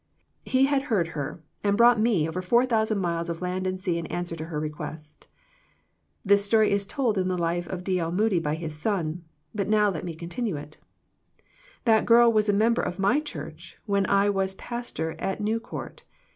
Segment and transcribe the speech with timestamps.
[0.45, 3.99] He had heard her, and brought me over four thousand miles of land and sea
[3.99, 5.27] in answer to her request."
[6.25, 7.99] This story is told in the life of D.
[7.99, 8.11] L.
[8.11, 10.79] Moody by his son: but now let me continue it.
[11.85, 16.01] That girl was a member of my church when I was pastor at ISTew Court.